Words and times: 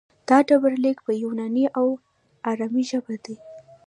دا 0.27 0.37
ډبرلیک 0.47 0.97
په 1.05 1.11
یوناني 1.23 1.65
او 1.79 1.87
ارامي 2.51 2.83
ژبه 2.89 3.15
دی 3.23 3.35